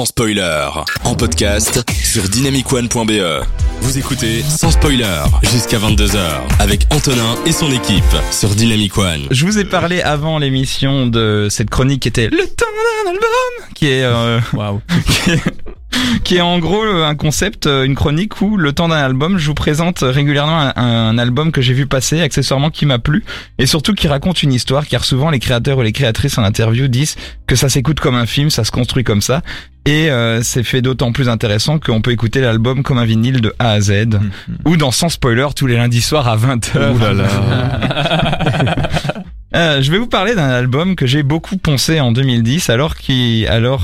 [0.00, 0.66] sans spoiler.
[1.04, 3.44] En podcast sur dynamicone.be.
[3.82, 5.04] Vous écoutez sans spoiler
[5.42, 6.18] jusqu'à 22h
[6.58, 9.26] avec Antonin et son équipe sur Dynamic One.
[9.30, 12.64] Je vous ai parlé avant l'émission de cette chronique qui était Le temps
[13.04, 14.40] d'un album, qui est, euh,
[15.06, 15.42] qui est,
[16.24, 19.46] qui est en gros un concept, euh, une chronique où le temps d'un album, je
[19.46, 23.24] vous présente régulièrement un, un album que j'ai vu passer, accessoirement qui m'a plu,
[23.58, 26.88] et surtout qui raconte une histoire, car souvent les créateurs ou les créatrices en interview
[26.88, 27.16] disent
[27.46, 29.42] que ça s'écoute comme un film, ça se construit comme ça,
[29.86, 33.54] et euh, c'est fait d'autant plus intéressant qu'on peut écouter l'album comme un vinyle de
[33.58, 34.20] A à Z,
[34.64, 36.94] ou dans Sans Spoiler tous les lundis soirs à 20h.
[36.94, 38.76] Ouh là là.
[39.54, 42.94] Euh, je vais vous parler d'un album que j'ai beaucoup poncé en 2010 alors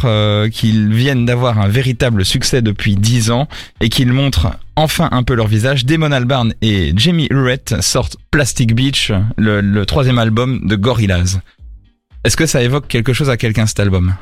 [0.05, 3.49] euh, qu'ils viennent d'avoir un véritable succès depuis 10 ans
[3.81, 5.85] et qu'ils montrent enfin un peu leur visage.
[5.85, 11.41] Damon Albarn et Jamie Hurrett sortent Plastic Beach, le troisième album de Gorillaz.
[12.25, 14.15] Est-ce que ça évoque quelque chose à quelqu'un cet album?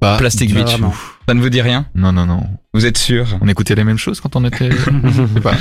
[0.00, 0.64] Pas Plastic Beach.
[0.64, 0.94] vraiment.
[1.28, 2.42] Ça ne vous dit rien Non, non, non.
[2.72, 4.70] Vous êtes sûr On écoutait les mêmes choses quand on était.
[5.04, 5.54] Je sais pas.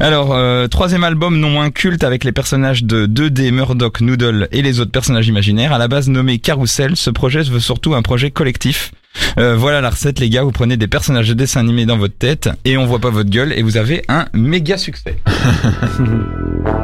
[0.00, 4.62] Alors, euh, troisième album non moins culte avec les personnages de 2D, Murdoch, Noodle et
[4.62, 5.72] les autres personnages imaginaires.
[5.72, 8.92] À la base nommé Carousel, ce projet veut surtout un projet collectif.
[9.38, 12.18] Euh, voilà la recette les gars, vous prenez des personnages de dessin animé dans votre
[12.18, 15.16] tête et on voit pas votre gueule et vous avez un méga succès.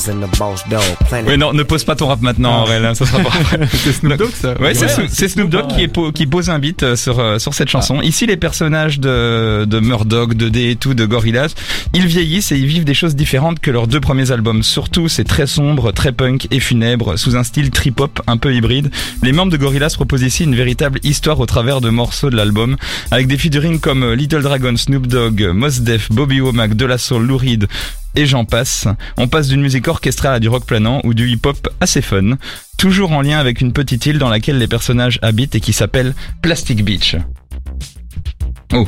[1.27, 3.29] Ouais non, ne pose pas ton rap maintenant Aurel, hein, ça sera pas
[3.73, 6.83] C'est Snoop Dogg ça Ouais, c'est Snoop- Dogg qui, est po- qui pose un beat
[6.83, 8.01] euh, sur, euh, sur cette chanson.
[8.01, 11.53] Ici, les personnages de, de Murdoch, de D et tout, de Gorillaz,
[11.93, 14.63] ils vieillissent et ils vivent des choses différentes que leurs deux premiers albums.
[14.63, 18.91] Surtout, c'est très sombre, très punk et funèbre, sous un style trip-hop un peu hybride.
[19.23, 22.75] Les membres de Gorillaz proposent ici une véritable histoire au travers de morceaux de l'album,
[23.11, 26.97] avec des featuring comme euh, Little Dragon, Snoop Dogg, Mos Def, Bobby Womack, De La
[26.97, 27.67] Soul, Lou Reed,
[28.15, 28.87] et j'en passe.
[29.17, 32.37] On passe d'une musique orchestrale à du rock planant ou du hip-hop assez fun,
[32.77, 36.15] toujours en lien avec une petite île dans laquelle les personnages habitent et qui s'appelle
[36.41, 37.15] Plastic Beach.
[38.73, 38.87] Oh.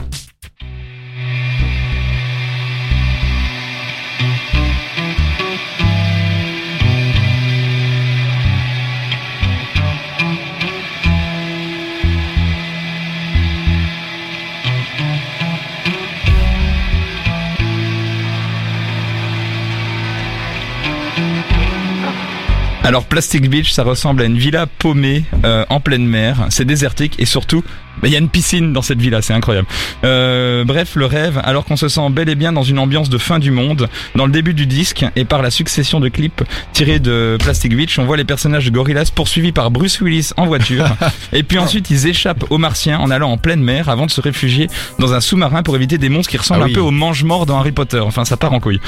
[22.83, 26.47] Alors Plastic Beach, ça ressemble à une villa paumée euh, en pleine mer.
[26.49, 27.63] C'est désertique et surtout,
[28.03, 29.67] il y a une piscine dans cette villa, c'est incroyable.
[30.03, 33.17] Euh, bref, le rêve, alors qu'on se sent bel et bien dans une ambiance de
[33.17, 33.87] fin du monde.
[34.15, 36.43] Dans le début du disque et par la succession de clips
[36.73, 40.45] tirés de Plastic Beach, on voit les personnages de Gorillaz poursuivis par Bruce Willis en
[40.47, 40.85] voiture.
[41.33, 44.21] et puis ensuite, ils échappent aux Martiens en allant en pleine mer avant de se
[44.21, 44.67] réfugier
[44.99, 46.71] dans un sous-marin pour éviter des monstres qui ressemblent Ah oui.
[46.71, 47.99] un peu aux mange-morts dans Harry Potter.
[47.99, 48.81] Enfin, ça part en couille.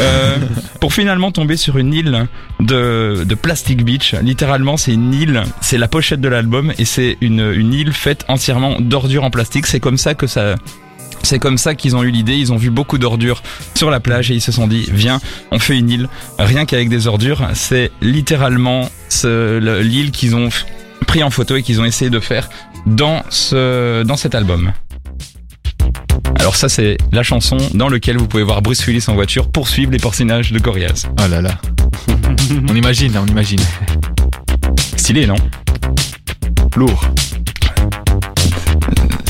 [0.00, 0.36] Euh,
[0.80, 2.26] pour finalement tomber sur une île
[2.60, 4.14] de, de Plastic Beach.
[4.22, 8.24] Littéralement, c'est une île, c'est la pochette de l'album et c'est une, une île faite
[8.28, 8.45] entièrement
[8.80, 9.66] d'ordures en plastique.
[9.66, 10.54] C'est comme ça que ça...
[11.22, 13.42] C'est comme ça qu'ils ont eu l'idée, ils ont vu beaucoup d'ordures
[13.74, 15.18] sur la plage et ils se sont dit, viens,
[15.50, 16.08] on fait une île,
[16.38, 17.48] rien qu'avec des ordures.
[17.54, 20.50] C'est littéralement ce- le- l'île qu'ils ont
[21.06, 22.48] pris en photo et qu'ils ont essayé de faire
[22.84, 24.72] dans, ce, dans cet album.
[26.38, 29.90] Alors ça c'est la chanson dans laquelle vous pouvez voir Bruce Willis en voiture poursuivre
[29.90, 31.06] les personnages de Gorillaz.
[31.18, 31.58] Oh là là.
[32.68, 33.58] on imagine on imagine.
[34.96, 35.36] Stylé, non?
[36.76, 37.08] Lourd.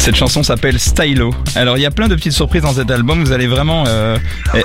[0.07, 1.35] Cette chanson s'appelle Stylo.
[1.57, 4.17] Alors il y a plein de petites surprises dans cet album, vous allez vraiment euh,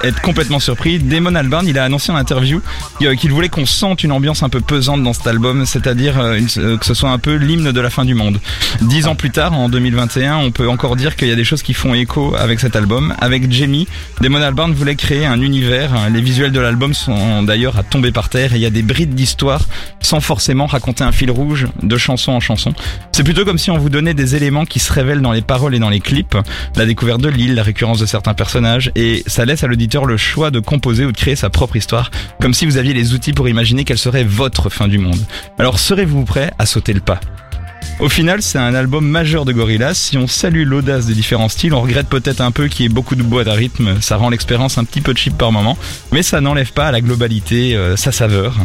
[0.04, 1.00] être complètement surpris.
[1.00, 2.62] Damon Albarn, il a annoncé en interview
[3.02, 6.78] euh, qu'il voulait qu'on sente une ambiance un peu pesante dans cet album, c'est-à-dire euh,
[6.78, 8.40] que ce soit un peu l'hymne de la fin du monde.
[8.82, 11.64] Dix ans plus tard, en 2021, on peut encore dire qu'il y a des choses
[11.64, 13.16] qui font écho avec cet album.
[13.20, 13.88] Avec Jamie,
[14.22, 15.90] Damon Albarn voulait créer un univers.
[16.14, 18.84] Les visuels de l'album sont d'ailleurs à tomber par terre et il y a des
[18.84, 19.62] brides d'histoire
[20.02, 22.74] sans forcément raconter un fil rouge de chanson en chanson.
[23.12, 25.76] C'est plutôt comme si on vous donnait des éléments qui se révèlent dans les paroles
[25.76, 26.38] et dans les clips,
[26.76, 30.18] la découverte de l'île, la récurrence de certains personnages, et ça laisse à l'auditeur le
[30.18, 33.34] choix de composer ou de créer sa propre histoire, comme si vous aviez les outils
[33.34, 35.20] pour imaginer quelle serait votre fin du monde.
[35.58, 37.20] Alors serez-vous prêt à sauter le pas?
[38.02, 39.94] Au final, c'est un album majeur de Gorillaz.
[39.94, 42.90] Si on salue l'audace des différents styles, on regrette peut-être un peu qu'il y ait
[42.90, 44.02] beaucoup de boîtes à rythme.
[44.02, 45.78] Ça rend l'expérience un petit peu cheap par moment,
[46.12, 48.56] mais ça n'enlève pas à la globalité euh, sa saveur.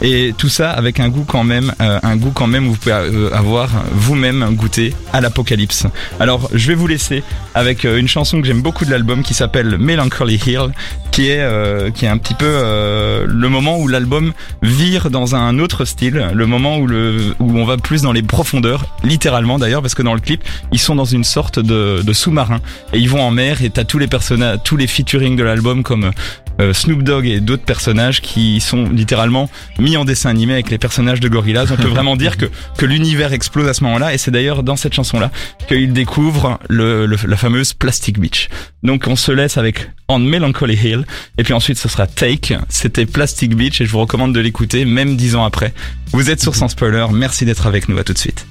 [0.00, 2.76] Et tout ça avec un goût quand même, euh, un goût quand même où vous
[2.76, 5.88] pouvez euh, avoir vous-même goûté à l'apocalypse.
[6.20, 9.76] Alors, je vais vous laisser avec une chanson que j'aime beaucoup de l'album qui s'appelle
[9.76, 10.70] Melancholy Hill,
[11.14, 14.32] qui est euh, qui est un petit peu euh, le moment où l'album
[14.62, 18.24] vire dans un autre style, le moment où le où on va plus dans les
[18.24, 22.12] profondeurs littéralement d'ailleurs parce que dans le clip ils sont dans une sorte de, de
[22.12, 22.60] sous-marin
[22.92, 25.84] et ils vont en mer et t'as tous les personnages, tous les featuring de l'album
[25.84, 26.10] comme
[26.72, 31.20] Snoop Dogg et d'autres personnages qui sont littéralement mis en dessin animé avec les personnages
[31.20, 31.66] de Gorillaz.
[31.72, 32.46] On peut vraiment dire que,
[32.78, 35.30] que l'univers explose à ce moment-là et c'est d'ailleurs dans cette chanson-là
[35.68, 38.48] qu'ils découvrent le, le- la fameuse Plastic Beach.
[38.82, 41.04] Donc on se laisse avec On Melancholy Hill
[41.38, 42.56] et puis ensuite ce sera Take.
[42.68, 45.72] C'était Plastic Beach et je vous recommande de l'écouter même dix ans après.
[46.12, 47.06] Vous êtes sur Sans Spoiler.
[47.12, 47.98] Merci d'être avec nous.
[47.98, 48.46] À tout de suite.